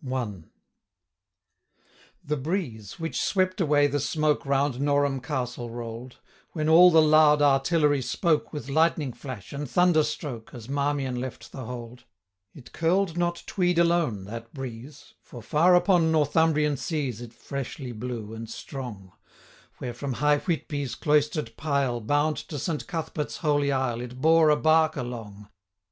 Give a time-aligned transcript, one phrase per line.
[0.00, 0.50] 1.
[2.24, 6.16] THE breeze, which swept away the smoke Round Norham Castle roll'd,
[6.50, 11.52] When all the loud artillery spoke, With lightning flash, and thunder stroke, As Marmion left
[11.52, 12.00] the Hold,
[12.54, 17.92] 5 It curl'd not Tweed alone, that breeze, For, far upon Northumbrian seas, It freshly
[17.92, 19.12] blew, and strong,
[19.76, 24.50] Where, from high Whitby's cloister'd pile, Bound to Saint Cuthbert's Holy Isle, 10 It bore
[24.50, 25.48] a bark along.